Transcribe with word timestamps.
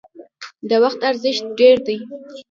د 0.69 0.71
وخت 0.83 0.99
ارزښت 1.09 1.45
ډیر 1.59 1.77
دی 1.87 1.97